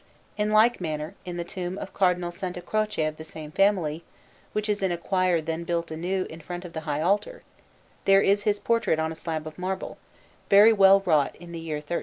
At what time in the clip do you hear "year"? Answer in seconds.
11.59-11.75